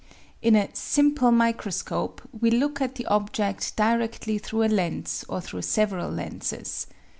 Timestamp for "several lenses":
5.61-6.87